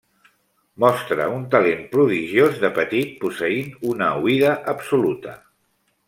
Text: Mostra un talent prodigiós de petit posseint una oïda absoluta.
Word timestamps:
Mostra 0.83 1.25
un 1.33 1.41
talent 1.55 1.83
prodigiós 1.91 2.57
de 2.63 2.71
petit 2.77 3.11
posseint 3.25 3.69
una 3.91 4.07
oïda 4.23 4.55
absoluta. 4.73 5.35